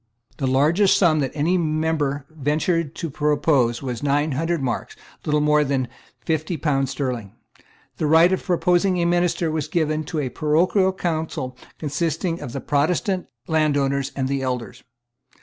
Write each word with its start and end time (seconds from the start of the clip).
The 0.37 0.47
largest 0.47 0.97
sum 0.97 1.19
that 1.19 1.29
any 1.35 1.59
member 1.59 2.25
ventured 2.31 2.95
to 2.95 3.09
propose 3.11 3.83
was 3.83 4.01
nine 4.01 4.31
hundred 4.31 4.59
marks, 4.63 4.95
little 5.25 5.41
more 5.41 5.63
than 5.63 5.89
fifty 6.25 6.57
pounds 6.57 6.89
sterling. 6.89 7.35
The 7.97 8.07
right 8.07 8.33
of 8.33 8.41
proposing 8.41 8.97
a 8.97 9.05
minister 9.05 9.51
was 9.51 9.67
given 9.67 10.03
to 10.05 10.17
a 10.17 10.29
parochial 10.29 10.91
council 10.91 11.55
consisting 11.77 12.41
of 12.41 12.51
the 12.51 12.61
Protestant 12.61 13.27
landowners 13.45 14.11
and 14.15 14.27
the 14.27 14.41
elders. 14.41 14.81